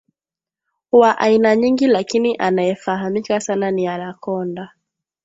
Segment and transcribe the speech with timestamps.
[0.91, 4.69] wa aina nyingi lakini anayefahamika sana ni Anacconda